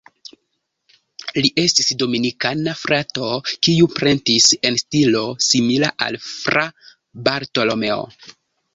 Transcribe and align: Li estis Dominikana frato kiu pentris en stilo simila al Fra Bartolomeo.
Li 1.45 1.51
estis 1.63 1.91
Dominikana 2.03 2.73
frato 2.81 3.29
kiu 3.67 3.91
pentris 3.99 4.49
en 4.71 4.81
stilo 4.87 5.25
simila 5.53 5.95
al 6.09 6.23
Fra 6.33 6.69
Bartolomeo. 7.31 8.05